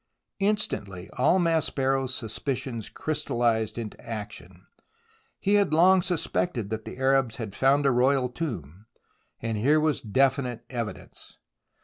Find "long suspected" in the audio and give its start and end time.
5.75-6.71